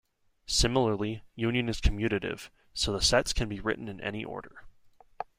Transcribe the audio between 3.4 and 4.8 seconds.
be written in any order.